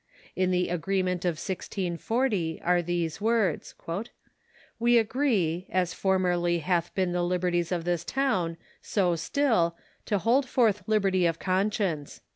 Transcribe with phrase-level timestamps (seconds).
[0.35, 3.73] In the agreement of 1640 are these Avords:
[4.79, 9.77] "We agree, as formerly hath been the liberties of this town, so still,
[10.07, 12.21] to hold forth liberty of conscience."